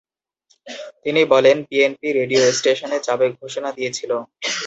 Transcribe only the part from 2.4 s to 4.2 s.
স্টেশনে যাবে ঘোষণা দিয়েছিল।